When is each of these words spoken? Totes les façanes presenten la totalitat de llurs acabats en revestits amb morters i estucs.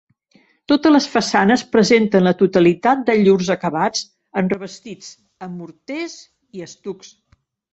Totes 0.71 0.91
les 0.95 1.07
façanes 1.15 1.63
presenten 1.75 2.25
la 2.29 2.33
totalitat 2.39 3.03
de 3.11 3.17
llurs 3.27 3.51
acabats 3.57 4.03
en 4.43 4.51
revestits 4.55 5.13
amb 5.49 5.63
morters 5.63 6.17
i 6.61 6.67
estucs. 6.71 7.15